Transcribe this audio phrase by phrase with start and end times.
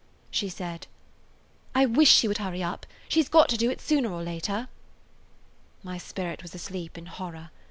[0.31, 0.87] She said:
[1.75, 2.87] "I wish she would hurry up.
[3.07, 4.67] She 's got to do it sooner or later."
[5.83, 7.51] My spirit was asleep in horror.